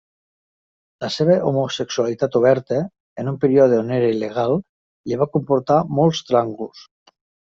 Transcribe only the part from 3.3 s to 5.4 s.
un període on era il·legal, li va